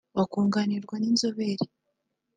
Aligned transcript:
bakunganirwa 0.17 0.95
n’inzobere 0.99 1.65